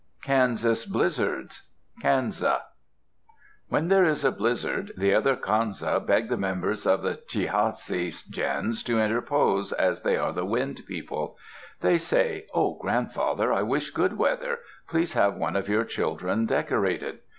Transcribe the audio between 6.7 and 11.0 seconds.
of the Tcihaci gens to interpose, as they are the Wind